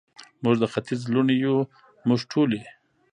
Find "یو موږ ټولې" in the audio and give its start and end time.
1.45-2.61